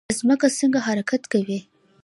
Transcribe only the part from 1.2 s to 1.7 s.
کوي؟